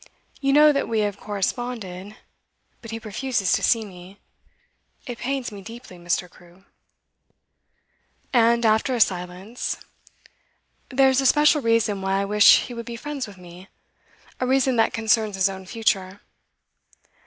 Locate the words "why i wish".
12.01-12.61